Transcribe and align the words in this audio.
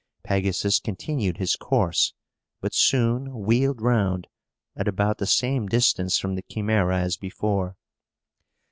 Pegasus 0.23 0.79
continued 0.79 1.37
his 1.37 1.55
course, 1.55 2.15
but 2.59 2.73
soon 2.73 3.37
wheeled 3.41 3.83
round, 3.83 4.25
at 4.75 4.87
about 4.87 5.19
the 5.19 5.27
same 5.27 5.67
distance 5.67 6.17
from 6.17 6.33
the 6.33 6.41
Chimæra 6.41 6.99
as 6.99 7.17
before. 7.17 7.75